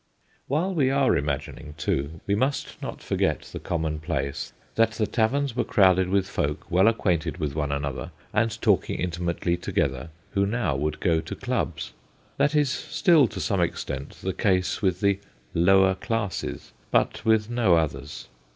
While 0.47 0.73
we 0.73 0.89
are 0.89 1.15
imagining, 1.15 1.75
too, 1.77 2.21
we 2.25 2.33
must 2.33 2.81
not 2.81 3.03
forget 3.03 3.41
the 3.43 3.59
commonplace 3.59 4.51
that 4.73 4.93
the 4.93 5.05
taverns 5.05 5.55
were 5.55 5.63
crowded 5.63 6.09
with 6.09 6.27
folk 6.27 6.65
well 6.71 6.87
acquainted 6.87 7.37
with 7.37 7.53
one 7.53 7.71
another 7.71 8.09
and 8.33 8.59
talking 8.63 8.97
intimately 8.99 9.57
together, 9.57 10.09
who 10.31 10.47
now 10.47 10.75
would 10.75 11.01
go 11.01 11.21
to 11.21 11.35
clubs. 11.35 11.93
That 12.37 12.55
is 12.55 12.71
still 12.71 13.27
to 13.27 13.39
some 13.39 13.61
extent 13.61 14.17
the 14.23 14.33
case 14.33 14.81
with 14.81 15.01
the' 15.01 15.19
lower 15.69 15.93
classes/ 15.93 16.73
but 16.89 17.23
with 17.23 17.51
no 17.51 17.75
others. 17.75 18.27